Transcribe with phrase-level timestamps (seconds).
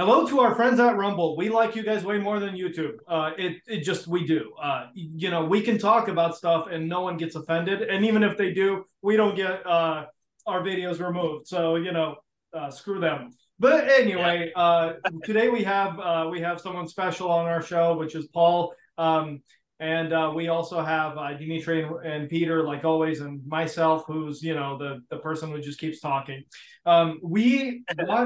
[0.00, 1.36] Hello to our friends at Rumble.
[1.36, 2.94] We like you guys way more than YouTube.
[3.06, 4.54] Uh, it it just we do.
[4.58, 8.22] Uh, you know, we can talk about stuff and no one gets offended, and even
[8.22, 10.06] if they do, we don't get uh,
[10.46, 11.48] our videos removed.
[11.48, 12.16] So you know,
[12.54, 13.32] uh, screw them.
[13.58, 18.14] But anyway, uh, today we have uh, we have someone special on our show, which
[18.14, 18.72] is Paul.
[18.96, 19.42] Um,
[19.80, 24.42] and uh, we also have uh, Dimitri and, and, Peter, like always, and myself, who's
[24.42, 26.44] you know the the person who just keeps talking.
[26.84, 27.82] Um, we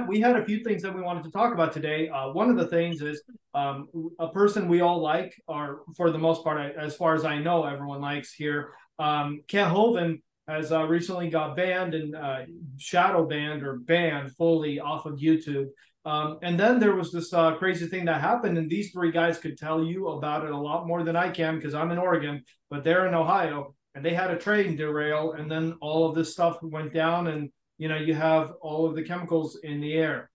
[0.09, 2.09] we had a few things that we wanted to talk about today.
[2.09, 3.23] Uh, one of the things is
[3.55, 7.39] um, a person we all like, or for the most part, as far as I
[7.39, 8.73] know, everyone likes here.
[8.99, 12.41] Um, Kent Hovind has uh, recently got banned and uh,
[12.79, 15.69] shadow banned or banned fully off of YouTube
[16.05, 19.39] um, and then there was this uh, crazy thing that happened, and these three guys
[19.39, 22.45] could tell you about it a lot more than I can because I'm in Oregon,
[22.69, 26.33] but they're in Ohio, and they had a train derail, and then all of this
[26.33, 30.31] stuff went down, and you know you have all of the chemicals in the air.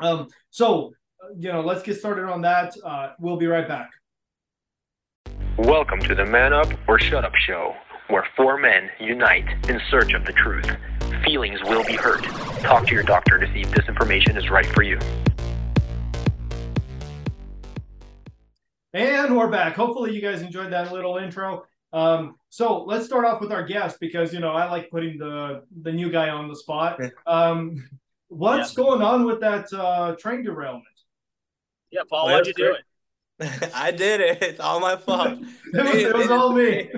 [0.00, 0.92] Um, so
[1.36, 2.74] you know, let's get started on that.
[2.82, 3.90] Uh, we'll be right back.
[5.58, 7.74] Welcome to the Man Up or Shut Up show,
[8.08, 10.70] where four men unite in search of the truth
[11.22, 12.24] feelings will be hurt.
[12.60, 14.98] Talk to your doctor to see if this information is right for you.
[18.92, 19.76] And we're back.
[19.76, 21.64] Hopefully, you guys enjoyed that little intro.
[21.92, 25.62] Um, so let's start off with our guest because you know I like putting the
[25.82, 27.00] the new guy on the spot.
[27.26, 27.88] Um,
[28.28, 28.84] what's yeah.
[28.84, 30.84] going on with that uh, train derailment?
[31.90, 32.84] Yeah, Paul, well, why'd you do it?
[33.74, 34.42] I did it.
[34.42, 35.38] It's all my fault.
[35.74, 36.90] it, was, it was all me.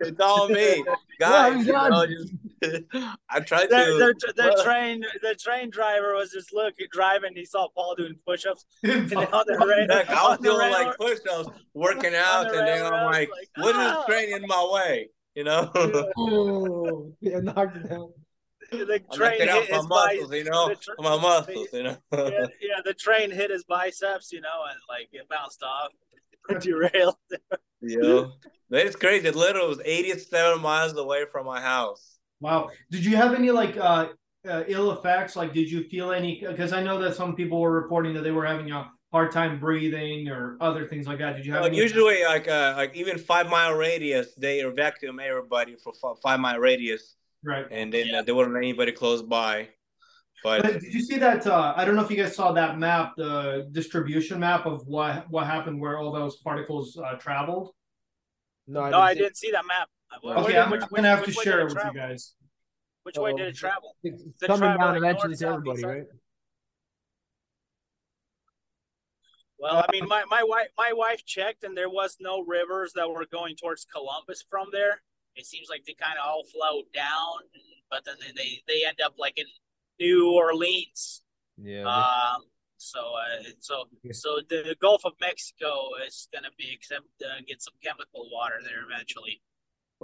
[0.00, 0.84] it's all me,
[1.20, 1.66] guys.
[1.66, 2.34] Well, you know, just,
[3.30, 4.14] I tried the, to.
[4.26, 7.32] The, the train, the train driver was just looking, driving.
[7.34, 8.66] He saw Paul doing push-ups.
[8.82, 12.86] and on the rain, Heck, I was doing like push-ups, working out, the and then
[12.86, 15.70] I'm like, like "What is this train in my way?" You know.
[16.16, 18.12] oh, yeah, knocked it down
[18.70, 21.96] the train hit his muscles, you know, tra- my muscles, you know.
[22.12, 25.90] yeah, yeah, the train hit his biceps, you know, and like it bounced off,
[26.60, 27.16] derailed.
[27.80, 28.24] yeah,
[28.70, 29.28] that's crazy.
[29.28, 32.13] It literally was 87 miles away from my house.
[32.44, 32.70] Wow.
[32.90, 34.08] Did you have any like uh,
[34.48, 35.34] uh ill effects?
[35.34, 36.44] Like, did you feel any?
[36.46, 39.58] Because I know that some people were reporting that they were having a hard time
[39.58, 41.36] breathing or other things like that.
[41.36, 41.62] Did you have?
[41.62, 46.58] Like usually, like uh, like even five mile radius, they evacuate everybody for five mile
[46.58, 47.66] radius Right.
[47.70, 48.18] And then yeah.
[48.20, 49.68] uh, there wasn't anybody close by.
[50.42, 51.46] But, but, did you see that?
[51.46, 55.30] Uh, I don't know if you guys saw that map, the distribution map of what
[55.30, 57.70] what happened where all those particles uh, traveled.
[58.66, 59.88] No, I, no, didn't, I didn't see that map.
[60.22, 62.34] Okay, I'm, I'm gonna have to share it with you guys.
[63.04, 63.96] Which way did it travel?
[64.02, 66.04] It's coming down eventually to everybody, right?
[69.58, 73.08] Well, I mean, my, my wife my wife checked, and there was no rivers that
[73.08, 75.00] were going towards Columbus from there
[75.36, 77.48] it seems like they kind of all flow down,
[77.90, 79.46] but then they they end up like in
[80.00, 81.22] New Orleans.
[81.62, 81.84] Yeah.
[81.86, 82.42] Um.
[82.76, 87.74] So uh, so so the Gulf of Mexico is gonna be except uh, get some
[87.82, 89.40] chemical water there eventually.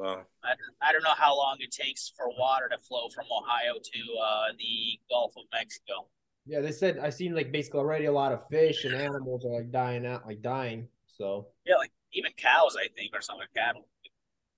[0.00, 0.22] Wow.
[0.43, 4.00] I, I don't know how long it takes for water to flow from Ohio to
[4.22, 6.09] uh, the Gulf of Mexico.
[6.47, 9.50] Yeah, they said I seen like basically already a lot of fish and animals are
[9.50, 10.89] like dying out, like dying.
[11.06, 13.87] So yeah, like even cows, I think, or some of cattle.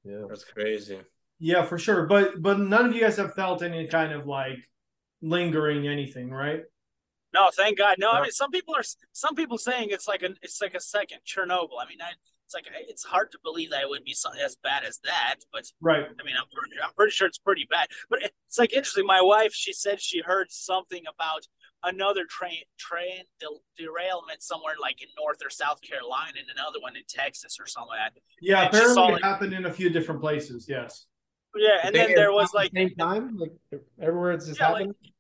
[0.05, 1.01] Yeah, that's crazy.
[1.41, 2.07] Yeah, for sure.
[2.07, 4.59] But but none of you guys have felt any kind of like
[5.23, 6.63] lingering anything, right?
[7.35, 7.97] No, thank God.
[7.99, 10.81] No, I mean some people are some people saying it's like a it's like a
[10.81, 11.83] second Chernobyl.
[11.83, 12.13] I mean, I,
[12.55, 15.65] it's like it's hard to believe that it would be as bad as that, but
[15.81, 16.05] right.
[16.05, 17.89] I mean, I'm pretty, I'm pretty sure it's pretty bad.
[18.11, 19.07] But it's like interesting.
[19.07, 21.47] My wife, she said she heard something about
[21.85, 23.23] another train train
[23.77, 27.89] derailment somewhere like in North or South Carolina, and another one in Texas or something
[27.89, 28.21] like that.
[28.41, 30.67] Yeah, and apparently saw, it happened in a few different places.
[30.69, 31.07] Yes.
[31.55, 33.53] Yeah, and then there was like same time, like
[34.01, 34.95] everywhere it's just yeah, happened.
[35.03, 35.13] Like,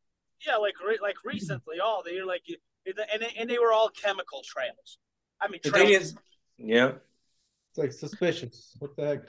[0.47, 2.43] yeah, like like recently, all they are like,
[2.87, 4.99] and and they were all chemical trails.
[5.41, 6.14] I mean, trails.
[6.56, 6.93] yeah.
[7.72, 8.77] It's like suspicious.
[8.81, 9.21] What the heck?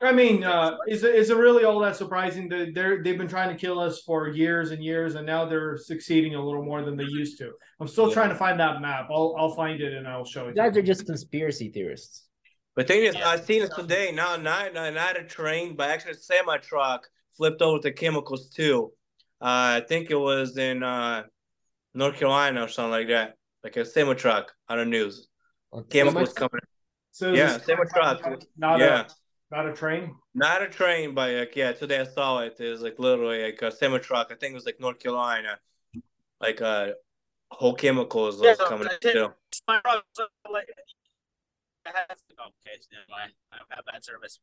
[0.00, 3.28] I mean, uh, is it, is it really all that surprising that they're they've been
[3.28, 6.82] trying to kill us for years and years, and now they're succeeding a little more
[6.82, 7.52] than they used to?
[7.78, 8.14] I'm still yeah.
[8.14, 9.08] trying to find that map.
[9.10, 10.56] I'll I'll find it and I'll show it.
[10.56, 12.24] You guys are just conspiracy theorists.
[12.74, 13.28] But thing is, yeah.
[13.28, 14.10] I seen it today.
[14.12, 18.92] Now, not not a train, but actually a semi truck flipped over to chemicals too.
[19.42, 21.24] Uh, I think it was in uh,
[21.92, 25.28] North Carolina or something like that, like a semi truck on the news.
[25.90, 26.60] Chemicals coming.
[27.20, 28.22] So yeah, semi truck.
[28.56, 29.00] Not yeah.
[29.00, 29.06] A-
[29.54, 30.14] not a train?
[30.34, 32.56] Not a train, but like yeah, today I saw it.
[32.58, 34.28] It was like literally like a semi truck.
[34.30, 35.58] I think it was like North Carolina.
[36.40, 36.92] Like uh
[37.50, 39.18] whole chemicals was yeah, coming in too.
[39.18, 39.34] Okay,
[43.52, 44.38] I have bad service.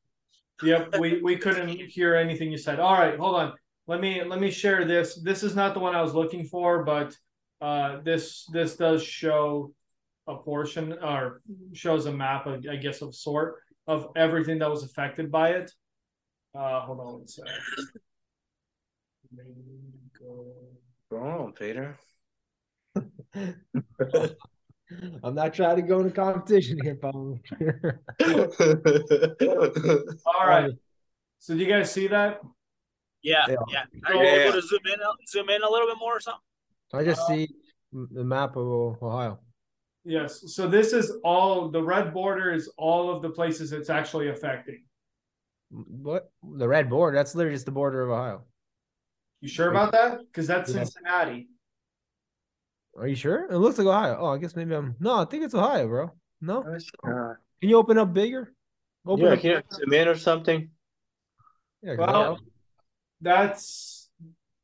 [0.62, 2.80] Yep, we, we couldn't hear anything you said.
[2.80, 3.54] All right, hold on.
[3.88, 5.20] Let me let me share this.
[5.20, 7.18] This is not the one I was looking for, but
[7.60, 9.74] uh, this this does show
[10.28, 11.42] a portion or
[11.74, 13.56] shows a map, I I guess, of sort
[13.88, 15.72] of everything that was affected by it.
[16.58, 17.46] Uh, hold on one sec.
[21.10, 21.98] Go on, Peter.
[25.24, 27.40] I'm not trying to go into competition here, Paul.
[30.26, 30.72] All right.
[31.40, 32.42] So do you guys see that?
[33.22, 33.56] Yeah, Yeah.
[33.70, 33.84] yeah.
[34.06, 34.36] Are you Yeah.
[34.44, 36.42] able to zoom in, zoom in a little bit more or something?
[36.94, 37.48] I just see
[37.92, 39.40] the map of Ohio.
[40.10, 40.54] Yes.
[40.56, 44.86] So this is all the red border is all of the places it's actually affecting.
[45.70, 46.32] What?
[46.42, 47.18] The red border?
[47.18, 48.46] That's literally just the border of Ohio.
[49.42, 50.20] You sure about that?
[50.20, 50.84] Because that's Yeah.
[50.86, 51.50] Cincinnati.
[52.98, 53.48] Are you sure?
[53.52, 54.18] It looks like Ohio.
[54.18, 54.96] Oh, I guess maybe I'm.
[55.00, 56.12] No, I think it's Ohio, bro.
[56.40, 56.62] No.
[56.64, 58.54] Uh, Can you open up bigger?
[59.06, 59.40] Open yeah, up.
[59.40, 60.70] can you zoom in or something?
[61.82, 62.40] Yeah, 'cause Well,
[63.22, 64.10] that's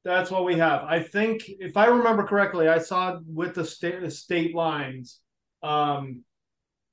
[0.06, 0.84] that's what we have.
[0.84, 5.20] I think if I remember correctly, I saw with the state the state lines.
[5.64, 6.24] Um,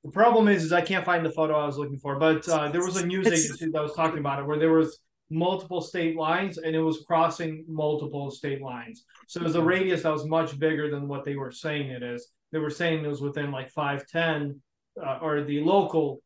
[0.05, 2.69] the problem is, is I can't find the photo I was looking for, but uh,
[2.71, 6.17] there was a news agency that was talking about it where there was multiple state
[6.17, 9.05] lines and it was crossing multiple state lines.
[9.29, 12.03] So it was a radius that was much bigger than what they were saying it
[12.03, 12.29] is.
[12.51, 14.61] They were saying it was within like five ten,
[15.01, 16.21] uh, or the local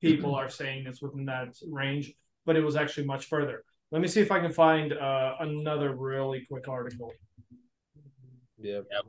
[0.00, 2.12] people are saying it's within that range,
[2.46, 3.64] but it was actually much further.
[3.90, 7.12] Let me see if I can find uh, another really quick article.
[8.90, 9.00] yeah.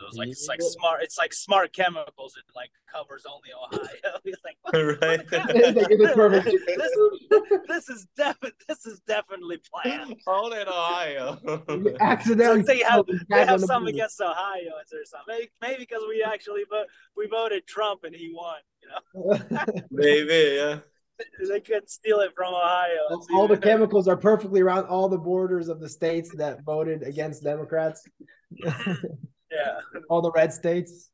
[0.00, 1.02] So it's like it's like smart.
[1.02, 2.34] It's like smart chemicals.
[2.38, 4.18] It like covers only Ohio.
[4.24, 4.56] It's like
[5.02, 5.20] right.
[5.32, 10.16] It's this, this is definitely this is definitely planned.
[10.26, 11.38] All in Ohio.
[12.00, 12.62] Accidentally.
[12.62, 15.26] So they have they tag on have the something against Ohio or something.
[15.28, 18.56] Maybe, maybe because we actually vote we voted Trump and he won.
[18.82, 20.78] You know, Maybe, yeah.
[21.46, 22.96] they could steal it from Ohio.
[23.10, 27.02] all, all the chemicals are perfectly around all the borders of the states that voted
[27.02, 28.02] against Democrats.
[29.50, 29.80] Yeah.
[30.08, 31.10] all the red states.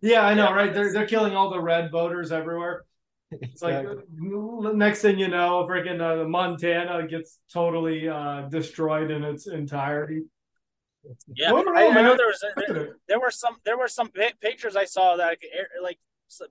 [0.00, 0.54] Yeah, I know, Yeah.
[0.54, 0.74] right?
[0.74, 2.84] They're they're killing all the red voters everywhere.
[3.30, 3.86] It's like
[4.18, 10.24] next thing you know, freaking uh, Montana gets totally uh, destroyed in its entirety.
[11.34, 13.88] Yeah, I know, I, I know there was Look there, there were some there were
[13.88, 15.98] some pictures I saw that like, air, like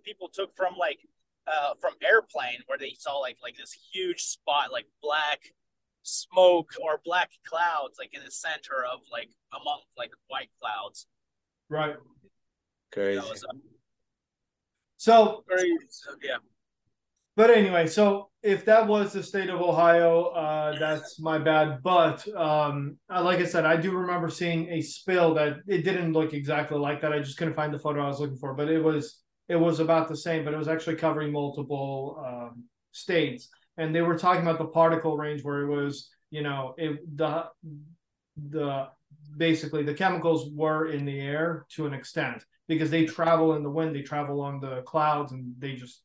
[0.03, 0.99] people took from like
[1.47, 5.53] uh from airplane where they saw like like this huge spot like black
[6.03, 11.07] smoke or black clouds like in the center of like among like white clouds.
[11.69, 11.95] Right.
[12.91, 13.19] Crazy.
[13.19, 13.57] That was uh,
[14.97, 16.37] So very so, yeah.
[17.37, 21.81] But anyway, so if that was the state of Ohio, uh, that's my bad.
[21.81, 26.11] But um, uh, like I said, I do remember seeing a spill that it didn't
[26.11, 27.13] look exactly like that.
[27.13, 29.79] I just couldn't find the photo I was looking for, but it was it was
[29.79, 34.41] about the same, but it was actually covering multiple um, states, and they were talking
[34.41, 37.45] about the particle range where it was, you know, it the
[38.49, 38.87] the
[39.37, 43.69] basically the chemicals were in the air to an extent because they travel in the
[43.69, 46.03] wind, they travel along the clouds, and they just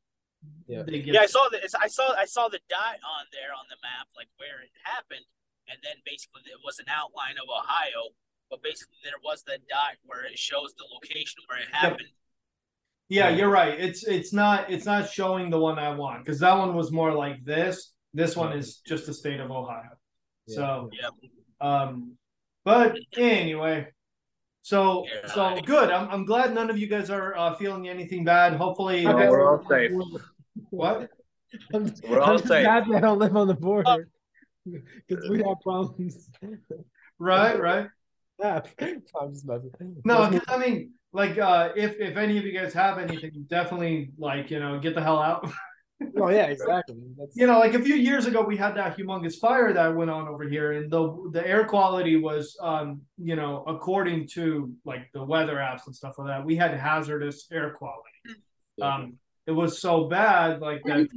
[0.66, 0.82] Yeah.
[0.82, 1.74] they get Yeah, I saw this.
[1.74, 5.24] I saw I saw the dot on there on the map, like where it happened,
[5.68, 8.10] and then basically it was an outline of Ohio,
[8.50, 12.08] but basically there was the dot where it shows the location where it happened.
[13.08, 13.78] Yeah, you're right.
[13.78, 17.12] It's it's not it's not showing the one I want because that one was more
[17.12, 17.92] like this.
[18.14, 19.90] This one is just the state of Ohio.
[20.48, 21.08] So yeah.
[21.60, 22.16] um
[22.64, 23.88] but anyway.
[24.62, 25.30] So Yeah.
[25.32, 25.90] so good.
[25.90, 28.54] I'm I'm glad none of you guys are uh, feeling anything bad.
[28.54, 29.92] Hopefully No, uh, we're all safe.
[30.70, 31.08] what?
[31.72, 32.66] I'm, We're all I'm just safe.
[32.66, 34.08] happy I don't live on the border
[35.08, 36.28] because we have problems.
[37.18, 37.88] Right, right.
[38.38, 38.60] Yeah,
[39.18, 39.70] I'm just messing.
[40.04, 43.46] No, Just- 'cause I mean like uh if if any of you guys have anything,
[43.48, 45.50] definitely like, you know, get the hell out.
[46.18, 46.96] oh yeah, exactly.
[47.18, 50.10] That's, you know, like a few years ago, we had that humongous fire that went
[50.10, 55.10] on over here, and the the air quality was, um, you know, according to like
[55.14, 58.10] the weather apps and stuff like that, we had hazardous air quality.
[58.82, 59.14] Um,
[59.46, 61.08] it was so bad, like that,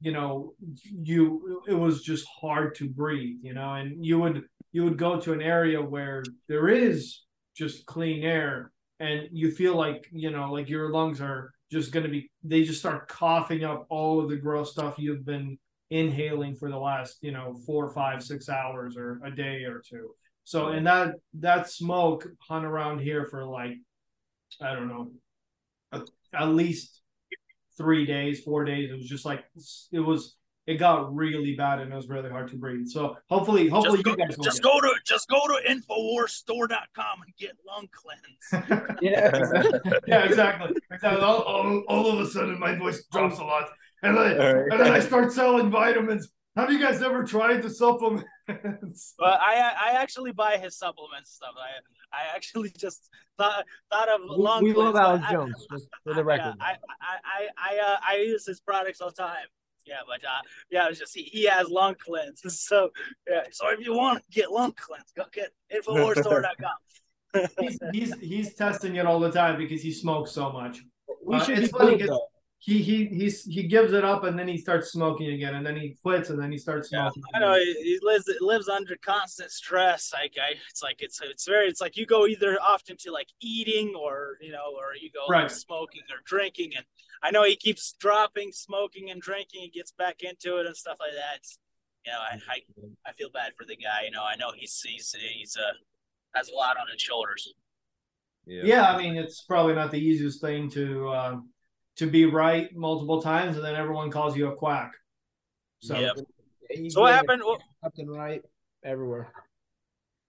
[0.00, 0.52] you know,
[0.92, 5.18] you it was just hard to breathe, you know, and you would you would go
[5.20, 7.22] to an area where there is
[7.56, 12.04] just clean air, and you feel like you know, like your lungs are just going
[12.04, 15.58] to be they just start coughing up all of the gross stuff you've been
[15.90, 20.10] inhaling for the last you know four five six hours or a day or two.
[20.44, 23.74] So and that that smoke hung around here for like
[24.60, 25.10] i don't know
[25.92, 27.02] at, at least
[27.76, 28.90] three days four days.
[28.90, 29.44] It was just like
[29.92, 30.36] it was
[30.66, 34.06] it got really bad and it was really hard to breathe so hopefully hopefully Just
[34.06, 37.88] you go, guys will just get go to just go to infowarsstore.com and get lung
[37.92, 38.98] cleanse.
[39.00, 39.80] yeah, exactly.
[40.06, 43.68] yeah exactly exactly all, all, all of a sudden my voice drops a lot
[44.02, 44.72] and then, All right.
[44.72, 46.28] and then I start selling vitamins.
[46.54, 48.28] Have you guys ever tried the supplements?
[49.18, 51.54] But I I actually buy his supplements stuff.
[51.58, 54.62] I I actually just thought thought of We, long.
[54.64, 56.54] we love cleanse, but Alex I- Jones, just for the record.
[56.58, 59.46] Yeah, I I I I, uh, I use his products all the time.
[59.86, 60.40] Yeah, but uh,
[60.70, 62.42] yeah, it's just he, he has lung cleanse.
[62.50, 62.90] So
[63.28, 67.46] yeah, so if you want to get lung cleanse, go get infowarsstore.com.
[67.60, 70.80] he's, he's he's testing it all the time because he smokes so much.
[71.24, 72.28] we uh, should it's be funny good 'cause- though.
[72.66, 75.76] He he he's he gives it up and then he starts smoking again and then
[75.76, 77.22] he quits and then he starts Yeah, smoking.
[77.32, 80.12] I know he, he lives lives under constant stress.
[80.12, 83.28] Like I, it's like it's it's very it's like you go either often to like
[83.40, 86.84] eating or you know or you go like, smoking or drinking, and
[87.22, 89.60] I know he keeps dropping smoking and drinking.
[89.60, 91.36] He gets back into it and stuff like that.
[91.36, 91.58] It's,
[92.04, 94.06] you know, I, I I feel bad for the guy.
[94.06, 95.72] You know, I know he's he's he's uh
[96.34, 97.54] has a lot on his shoulders.
[98.44, 101.36] Yeah, I mean it's probably not the easiest thing to uh,
[101.96, 104.92] to be right multiple times and then everyone calls you a quack.
[105.80, 106.10] So Yeah.
[106.90, 107.42] So what happened?
[107.98, 108.42] and right,
[108.84, 109.32] everywhere.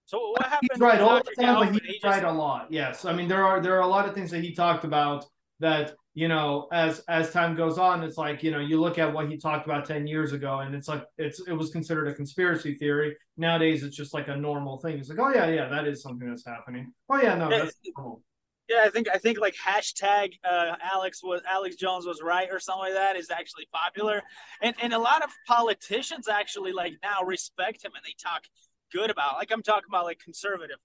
[0.05, 0.69] So what happened?
[0.71, 2.67] he's right all the time, but he's right a lot.
[2.71, 5.25] Yes, I mean there are there are a lot of things that he talked about
[5.59, 9.11] that you know as as time goes on, it's like you know you look at
[9.11, 12.13] what he talked about ten years ago, and it's like it's it was considered a
[12.13, 13.17] conspiracy theory.
[13.35, 14.97] Nowadays, it's just like a normal thing.
[14.97, 16.93] It's like oh yeah yeah that is something that's happening.
[17.09, 18.21] Oh yeah no that's normal.
[18.69, 22.59] Yeah, I think I think like hashtag uh, Alex was Alex Jones was right or
[22.59, 24.21] something like that is actually popular,
[24.61, 28.43] and and a lot of politicians actually like now respect him and they talk
[28.91, 30.77] good about like I'm talking about like conservative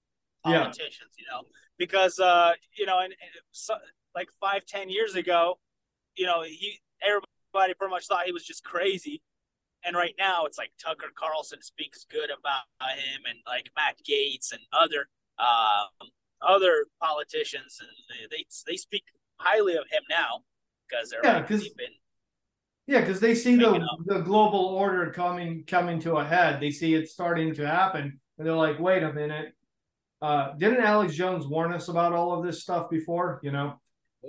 [0.45, 0.59] Yeah.
[0.63, 1.41] politicians, you know,
[1.77, 3.75] because uh you know and, and so,
[4.15, 5.59] like five ten years ago,
[6.15, 9.21] you know he everybody pretty much thought he was just crazy.
[9.85, 12.63] And right now, it's like Tucker Carlson speaks good about
[12.97, 16.07] him, and like Matt Gaetz and other um,
[16.47, 19.03] other politicians, and they, they they speak
[19.37, 20.41] highly of him now
[20.87, 21.91] because they're Yeah, like, 'cause- they've been
[22.87, 23.99] Yeah, because they see the up.
[24.05, 26.59] the global order coming coming to a head.
[26.59, 29.53] They see it starting to happen, and they're like, "Wait a minute!
[30.21, 33.79] Uh, didn't Alex Jones warn us about all of this stuff before?" You know,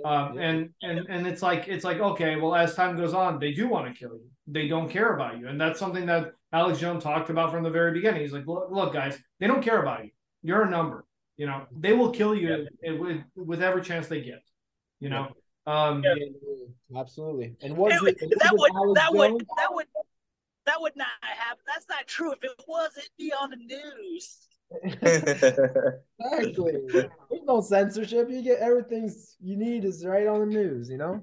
[0.05, 3.51] um, and and and it's like it's like okay, well, as time goes on, they
[3.53, 4.29] do want to kill you.
[4.47, 7.69] They don't care about you, and that's something that Alex Jones talked about from the
[7.69, 8.21] very beginning.
[8.21, 10.11] He's like, "Look, look guys, they don't care about you.
[10.43, 11.04] You're a number.
[11.37, 14.43] You know, they will kill you with with every chance they get.
[14.99, 15.29] You know."
[15.67, 16.13] Um, Yeah.
[16.15, 17.55] Yeah, absolutely.
[17.61, 17.95] And what It
[18.39, 19.87] that would that would that would
[20.65, 21.63] that would not happen.
[21.67, 22.31] That's not true.
[22.33, 24.47] If it was, it'd be on the news.
[26.21, 26.73] exactly.
[26.91, 28.29] There's no censorship.
[28.29, 30.89] You get everything you need is right on the news.
[30.89, 31.21] You know.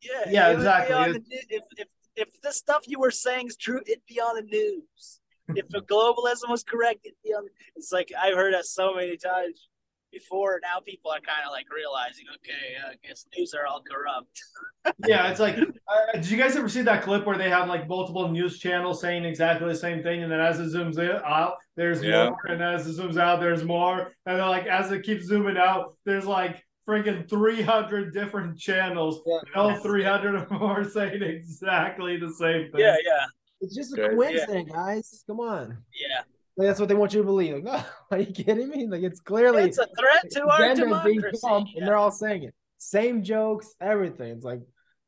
[0.00, 1.12] Yeah, Yeah, it would be exactly.
[1.12, 4.42] the if if if the stuff you were saying is true, it'd be on the
[4.42, 5.20] news.
[5.56, 7.46] If the globalism was correct, it'd be on.
[7.76, 9.68] It's like I've heard that so many times
[10.12, 10.60] before.
[10.62, 14.42] Now people are kind of like realizing, okay, I guess news are all corrupt.
[15.06, 17.88] Yeah, it's like, uh, did you guys ever see that clip where they have like
[17.88, 21.54] multiple news channels saying exactly the same thing, and then as it zooms in out,
[21.76, 22.30] there's Yeah.
[22.30, 25.56] more, and as it zooms out, there's more, and then like as it keeps zooming
[25.56, 29.38] out, there's like freaking 300 different channels, Yeah.
[29.46, 32.80] and all 300 of them are saying exactly the same thing.
[32.80, 33.24] Yeah, yeah,
[33.62, 34.14] It's just a Okay.
[34.16, 35.24] coincidence, guys.
[35.26, 35.82] Come on.
[35.98, 36.22] yeah.
[36.56, 37.54] Like, that's what they want you to believe.
[37.54, 38.86] Like, no, are you kidding me?
[38.86, 41.40] Like it's clearly It's a threat to our agenda being democracy.
[41.46, 41.78] pumped, Yeah.
[41.78, 42.54] and they're all saying it.
[42.76, 44.32] Same jokes, everything.
[44.32, 44.60] It's like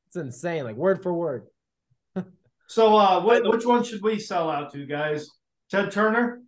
[0.06, 1.46] it's insane, like word for word.
[2.66, 5.28] So, uh, what, which one should we sell out to, guys?
[5.70, 6.40] Ted Turner?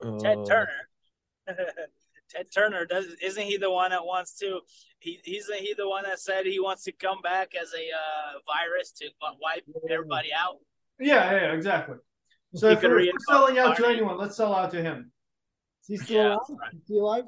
[0.00, 0.68] Ted Uh, Turner.
[2.30, 4.60] Ted Turner does isn't he the one that wants to
[5.00, 8.38] he isn't he the one that said he wants to come back as a uh,
[8.46, 9.06] virus to
[9.42, 10.58] wipe everybody out?
[11.00, 11.96] Yeah, yeah, exactly.
[12.54, 15.12] So He if could we're, we're selling out to anyone, let's sell out to him.
[15.82, 16.38] Is he still Yeah, around?
[16.48, 16.74] right.
[16.74, 17.24] Is he alive?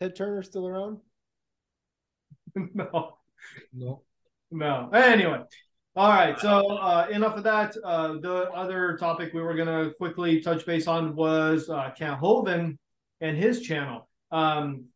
[0.00, 0.98] Ted Turner still around?
[2.74, 3.16] no.
[3.72, 4.02] No.
[4.50, 4.90] No.
[4.92, 5.40] Anyway.
[5.96, 6.38] All right.
[6.38, 7.76] So uh, enough of that.
[7.84, 12.78] Uh, the other topic we were gonna quickly touch base on was uh, Kent Hovind
[13.20, 14.08] and his channel.
[14.30, 14.86] Um,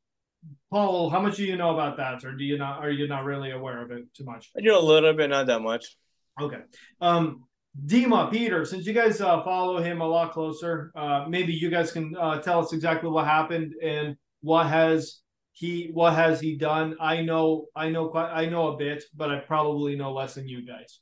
[0.71, 2.79] Paul, how much do you know about that, or do you not?
[2.81, 4.51] Are you not really aware of it too much?
[4.57, 5.97] I do a little bit, not that much.
[6.41, 6.59] Okay.
[7.01, 7.45] Um,
[7.87, 11.91] Dima, Peter, since you guys uh, follow him a lot closer, uh, maybe you guys
[11.91, 16.97] can uh, tell us exactly what happened and what has he what has he done.
[17.01, 20.49] I know I know quite I know a bit, but I probably know less than
[20.49, 21.01] you guys.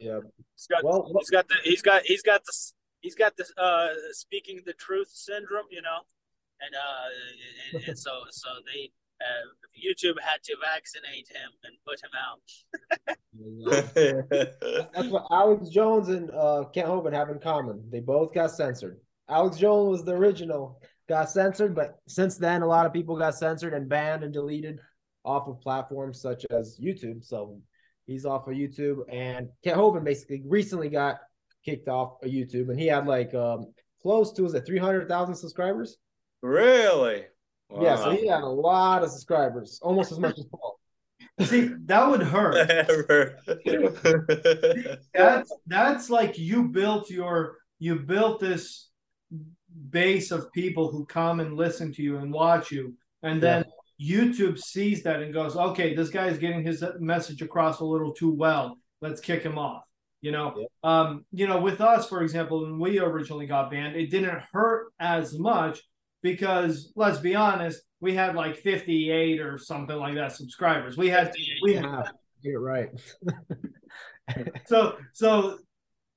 [0.00, 0.20] Yeah.
[0.54, 3.88] He's got Well, he's got the he's got he's got this he's got this uh
[4.12, 6.00] speaking the truth syndrome, you know,
[6.60, 9.46] and uh and, and so so they uh,
[9.76, 12.40] YouTube had to vaccinate him and put him out.
[14.94, 17.82] That's what Alex Jones and uh, Kent Hovind have in common.
[17.90, 18.98] They both got censored.
[19.28, 23.34] Alex Jones was the original, got censored, but since then, a lot of people got
[23.34, 24.78] censored and banned and deleted
[25.24, 27.24] off of platforms such as YouTube.
[27.24, 27.60] So
[28.06, 29.00] he's off of YouTube.
[29.10, 31.18] And Kent Hovind basically recently got
[31.64, 35.08] kicked off of YouTube, and he had like um close to was it three hundred
[35.08, 35.96] thousand subscribers?
[36.42, 37.24] Really?
[37.80, 40.78] Yeah, so he had a lot of subscribers, almost as much as Paul.
[41.40, 42.66] See, that would hurt.
[45.14, 48.88] that's that's like you built your you built this
[49.90, 53.64] base of people who come and listen to you and watch you and then
[53.98, 54.18] yeah.
[54.18, 58.12] youtube sees that and goes okay this guy is getting his message across a little
[58.12, 59.82] too well let's kick him off
[60.22, 60.66] you know yeah.
[60.82, 64.88] um you know with us for example when we originally got banned it didn't hurt
[64.98, 65.82] as much
[66.26, 70.96] because let's be honest we had like 58 or something like that subscribers.
[70.96, 72.10] We had we had
[72.42, 72.90] you're right.
[74.66, 75.58] So so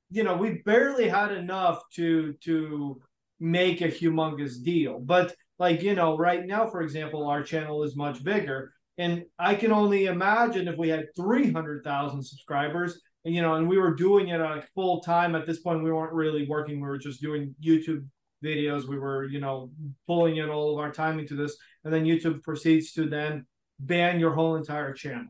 [0.10, 3.00] you know we barely had enough to to
[3.39, 5.00] make a humongous deal.
[5.00, 8.74] But like you know right now for example our channel is much bigger.
[8.98, 13.78] And i can only imagine if we had 300000 subscribers and you know and we
[13.78, 15.36] were doing it like full time.
[15.36, 16.82] At this point we weren't really working.
[16.82, 18.06] We were just doing youtube
[18.43, 19.69] videos we were you know
[20.08, 23.46] pulling in all of our time into this and then youtube proceeds to then
[23.79, 25.27] ban your whole entire channel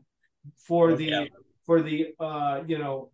[0.66, 1.24] for the yeah.
[1.66, 3.10] for the uh you know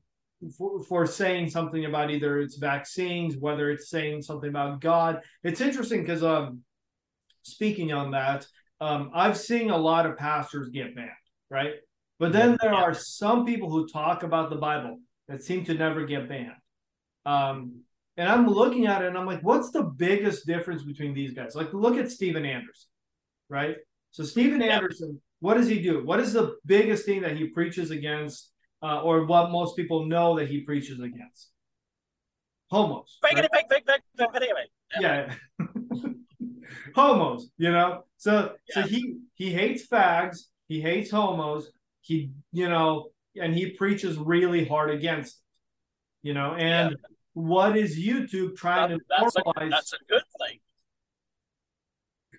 [0.56, 5.20] for, for saying something about either it's vaccines, whether it's saying something about God.
[5.42, 6.60] It's interesting because um,
[7.42, 8.46] speaking on that,
[8.80, 11.10] um, I've seen a lot of pastors get banned,
[11.50, 11.74] right?
[12.18, 14.98] But then there are some people who talk about the Bible
[15.28, 16.52] that seem to never get banned.
[17.24, 17.80] Um,
[18.16, 21.54] and I'm looking at it and I'm like, what's the biggest difference between these guys?
[21.54, 22.88] Like, look at Steven Anderson,
[23.48, 23.76] right?
[24.10, 26.04] So, Steven Anderson, what does he do?
[26.04, 28.50] What is the biggest thing that he preaches against
[28.82, 31.50] uh, or what most people know that he preaches against.
[32.70, 33.18] Homos.
[33.22, 35.00] Fake it, fake, fake, fake, fake, fake, fake.
[35.00, 35.34] Yeah.
[36.94, 38.04] homos, you know?
[38.16, 38.82] So yeah.
[38.82, 41.70] so he he hates fags, he hates homos,
[42.00, 46.28] he you know, and he preaches really hard against it.
[46.28, 46.96] You know, and yeah.
[47.36, 49.66] What is YouTube trying that, to that's normalize?
[49.66, 50.58] A, that's a good thing.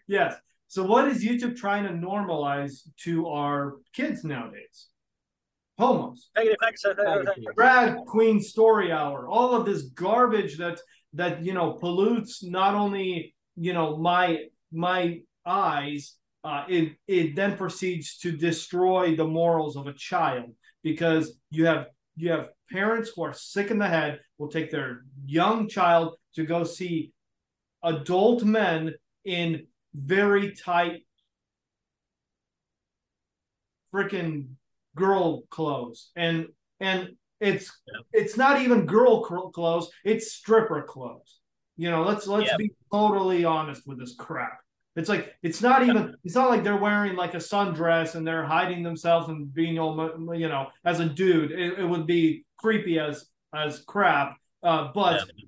[0.08, 0.36] Yes.
[0.68, 4.88] So what is YouTube trying to normalize to our kids nowadays?
[5.78, 6.30] homos,
[7.56, 10.80] drag queen story hour, all of this garbage that
[11.14, 17.56] that you know pollutes not only you know my my eyes, uh, it it then
[17.56, 20.52] proceeds to destroy the morals of a child
[20.84, 25.04] because you have you have parents who are sick in the head will take their
[25.26, 27.14] young child to go see
[27.84, 31.04] adult men in very tight
[33.94, 34.48] freaking
[34.96, 36.48] girl clothes and
[36.80, 38.22] and it's yeah.
[38.22, 41.40] it's not even girl clothes it's stripper clothes
[41.78, 42.58] you know let's let's yeah.
[42.58, 44.60] be totally honest with this crap
[44.98, 48.46] it's like it's not even it's not like they're wearing like a sundress and they're
[48.46, 53.00] hiding themselves and being all you know as a dude it, it would be creepy
[53.00, 55.46] as as crap uh, but yeah.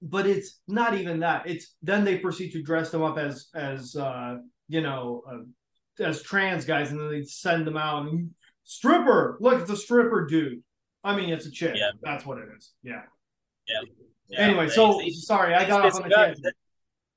[0.00, 3.94] but it's not even that it's then they proceed to dress them up as as
[3.96, 4.36] uh,
[4.68, 5.42] you know uh,
[6.00, 8.30] as trans guys, and then they send them out and
[8.64, 9.38] stripper.
[9.40, 10.62] Look, it's a stripper dude.
[11.04, 11.74] I mean, it's a chick.
[11.76, 11.90] Yeah.
[12.02, 12.72] That's what it is.
[12.82, 13.02] Yeah.
[13.68, 13.80] Yeah.
[14.28, 14.40] yeah.
[14.40, 16.54] Anyway, so sorry, I got off on the tangent.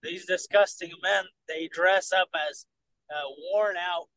[0.01, 2.65] These disgusting men, they dress up as
[3.09, 4.07] uh, worn out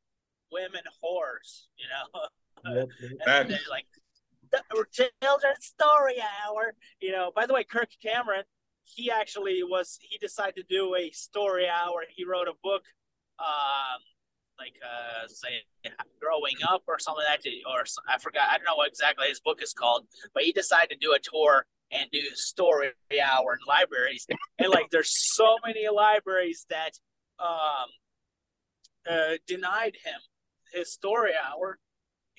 [0.50, 2.20] women whores, you know.
[3.26, 3.86] and they're like
[4.92, 6.16] children's story
[6.46, 6.74] hour.
[7.00, 8.44] You know, by the way, Kirk Cameron,
[8.84, 12.04] he actually was he decided to do a story hour.
[12.14, 12.82] He wrote a book
[13.38, 14.00] um
[14.58, 15.62] like uh, say
[16.20, 18.48] growing up or something like that, or I forgot.
[18.50, 21.18] I don't know what exactly his book is called, but he decided to do a
[21.18, 22.90] tour and do story
[23.22, 24.26] hour in libraries.
[24.58, 26.92] and like, there's so many libraries that
[27.38, 27.88] um,
[29.08, 30.20] uh, denied him
[30.72, 31.78] his story hour,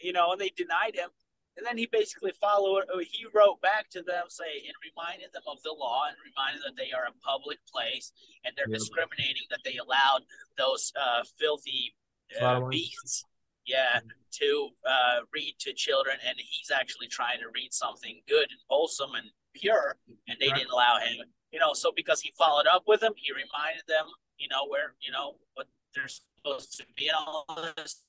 [0.01, 1.09] you know, and they denied him.
[1.55, 2.85] And then he basically followed.
[2.91, 6.63] Uh, he wrote back to them, say, and reminded them of the law, and reminded
[6.65, 8.11] that they are a public place,
[8.43, 10.21] and they're discriminating that they allowed
[10.57, 11.93] those uh, filthy
[12.41, 13.23] uh, beasts
[13.65, 13.99] yeah
[14.31, 19.15] to uh, read to children and he's actually trying to read something good and wholesome
[19.15, 20.57] and pure and they right.
[20.57, 24.05] didn't allow him you know so because he followed up with them he reminded them
[24.37, 27.45] you know where you know what they're supposed to be and all
[27.77, 28.03] this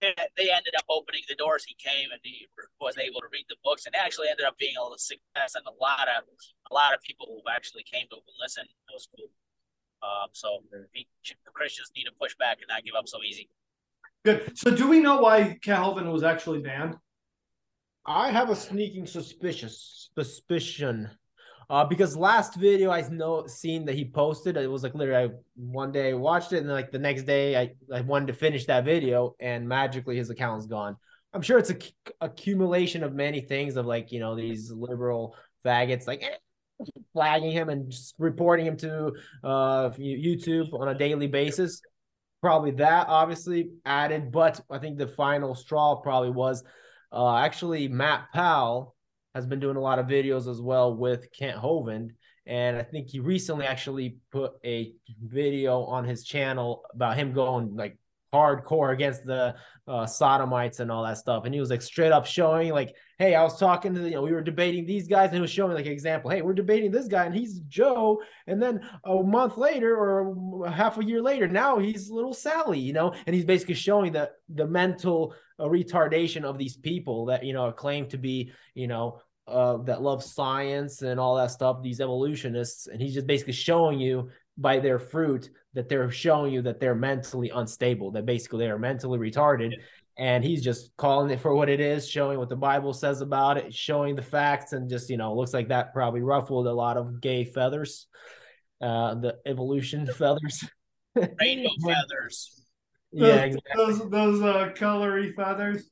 [0.00, 2.46] and they ended up opening the doors he came and he
[2.80, 5.74] was able to read the books and actually ended up being a success and a
[5.82, 6.22] lot of
[6.70, 9.28] a lot of people who actually came to listen it was cool
[10.02, 10.62] um, so
[11.52, 13.48] Christians need to push back and not give up so easy.
[14.24, 14.56] Good.
[14.56, 16.96] So, do we know why Calvin was actually banned?
[18.08, 21.10] I have a sneaking suspicious suspicion.
[21.68, 25.34] Uh, because last video I know seen that he posted, it was like literally I,
[25.54, 28.64] one day I watched it, and like the next day I, I wanted to finish
[28.64, 30.96] that video, and magically his account's gone.
[31.34, 31.92] I'm sure it's a c-
[32.22, 37.68] accumulation of many things of like you know these liberal faggots like eh, flagging him
[37.68, 39.12] and just reporting him to
[39.44, 41.82] uh YouTube on a daily basis.
[42.40, 46.64] Probably that obviously added, but I think the final straw probably was
[47.12, 48.94] uh actually Matt Powell
[49.34, 52.10] has been doing a lot of videos as well with Kent Hovind.
[52.46, 57.76] And I think he recently actually put a video on his channel about him going
[57.76, 57.98] like
[58.32, 59.54] hardcore against the
[59.86, 61.44] uh, sodomites and all that stuff.
[61.44, 64.14] And he was like straight up showing like, hey, I was talking to the, you
[64.14, 66.30] know, we were debating these guys, and he was showing like an example.
[66.30, 68.22] Hey, we're debating this guy, and he's Joe.
[68.46, 72.92] And then a month later, or half a year later, now he's little Sally, you
[72.92, 73.12] know.
[73.26, 77.72] And he's basically showing the the mental uh, retardation of these people that you know
[77.72, 82.86] claim to be, you know, uh, that love science and all that stuff, these evolutionists,
[82.86, 86.94] and he's just basically showing you by their fruit that they're showing you that they're
[86.94, 89.72] mentally unstable, that basically they are mentally retarded.
[90.18, 93.56] And he's just calling it for what it is, showing what the Bible says about
[93.56, 96.96] it, showing the facts, and just, you know, looks like that probably ruffled a lot
[96.96, 98.06] of gay feathers,
[98.80, 100.68] uh, the evolution feathers.
[101.14, 102.64] Rainbow feathers.
[103.12, 103.72] yeah, exactly.
[103.76, 105.88] Those those uh, colory feathers.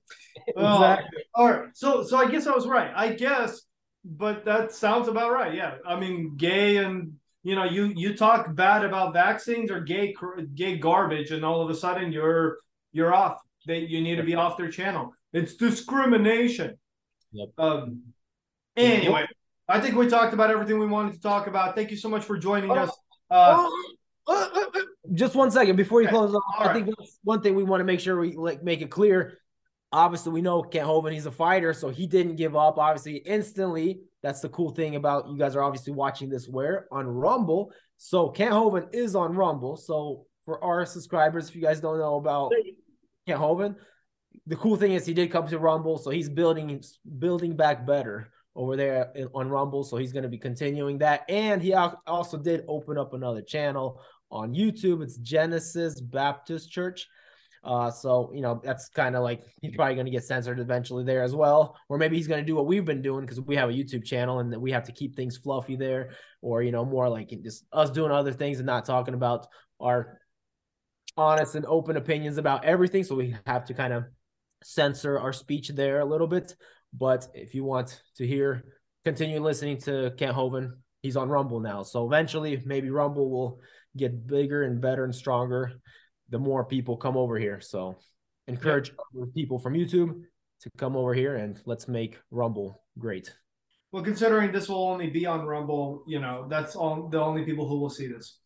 [0.55, 1.23] Well, exactly.
[1.35, 1.69] All right.
[1.75, 2.91] So so I guess I was right.
[2.95, 3.63] I guess,
[4.05, 5.55] but that sounds about right.
[5.55, 5.77] Yeah.
[5.87, 10.17] I mean, gay and you know, you you talk bad about vaccines or gay
[10.55, 12.59] gay garbage, and all of a sudden you're
[12.93, 13.41] you're off.
[13.67, 15.13] They you need to be off their channel.
[15.33, 16.79] It's discrimination.
[17.33, 17.49] Yep.
[17.59, 18.03] Um.
[18.77, 19.27] Anyway,
[19.69, 21.75] I think we talked about everything we wanted to talk about.
[21.75, 22.91] Thank you so much for joining us.
[23.31, 23.69] Uh,
[25.15, 26.17] just one second before you Okay.
[26.17, 26.43] close off.
[26.59, 28.91] All I think that's one thing we want to make sure we like make it
[28.91, 29.39] clear.
[29.93, 32.77] Obviously, we know Kent Hovind, he's a fighter, so he didn't give up.
[32.79, 34.01] Obviously, instantly.
[34.23, 37.73] That's the cool thing about you guys are obviously watching this where on Rumble.
[37.97, 39.77] So Kent Hovind is on Rumble.
[39.77, 42.53] So for our subscribers, if you guys don't know about
[43.27, 43.77] Kent Hovind,
[44.47, 46.83] the cool thing is he did come to Rumble, so he's building
[47.19, 49.85] building back better over there on Rumble.
[49.85, 54.01] So he's going to be continuing that, and he also did open up another channel
[54.31, 55.03] on YouTube.
[55.03, 57.07] It's Genesis Baptist Church.
[57.65, 61.03] Uh, so you know that's kind of like he's probably going to get censored eventually
[61.03, 63.57] there as well, or maybe he's going to do what we've been doing because we
[63.57, 66.11] have a YouTube channel and we have to keep things fluffy there,
[66.43, 69.49] or you know more like just us doing other things and not talking about
[69.81, 70.21] our
[71.17, 73.05] honest and open opinions about everything.
[73.05, 74.05] So we have to kind of
[74.63, 76.55] censor our speech there a little bit.
[76.93, 78.65] But if you want to hear,
[79.05, 80.73] continue listening to Kent Hovind.
[81.03, 81.83] He's on Rumble now.
[81.83, 83.61] So eventually, maybe Rumble will
[83.97, 85.73] get bigger and better and stronger
[86.29, 87.61] the more people come over here.
[87.61, 87.99] So
[88.49, 90.23] encourage other people from YouTube
[90.61, 93.33] to come over here and let's make Rumble great.
[93.93, 97.69] Well, considering this will only be on Rumble, you know, that's all the only people
[97.69, 98.41] who will see this.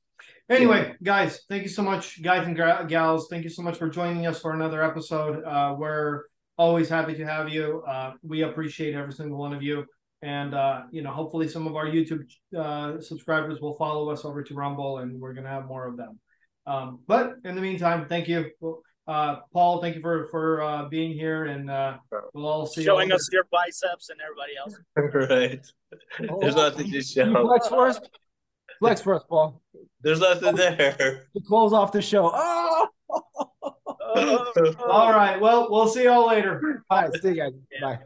[0.50, 3.28] Anyway, guys, thank you so much, guys and gra- gals.
[3.30, 5.44] Thank you so much for joining us for another episode.
[5.44, 6.24] Uh, we're
[6.58, 7.84] always happy to have you.
[7.88, 9.84] Uh, we appreciate every single one of you.
[10.22, 12.24] And, uh, you know, hopefully some of our YouTube
[12.58, 15.96] uh, subscribers will follow us over to Rumble and we're going to have more of
[15.96, 16.18] them.
[16.66, 18.50] Um, but in the meantime, thank you.
[19.06, 21.44] Uh, Paul, thank you for, for uh, being here.
[21.44, 21.98] And uh,
[22.34, 23.14] we'll all see Showing you.
[23.14, 24.74] us your biceps and everybody else.
[25.30, 26.40] right.
[26.40, 27.42] There's nothing to show.
[27.42, 28.10] Flex first.
[28.80, 29.60] Flex first, Paul.
[30.02, 31.26] There's nothing there.
[31.34, 32.30] To close off the show.
[32.34, 32.88] Oh!
[34.80, 35.38] All right.
[35.40, 36.82] Well, we'll see y'all later.
[36.90, 37.52] All right, see you guys.
[37.70, 37.80] Yeah.
[37.80, 37.98] Bye.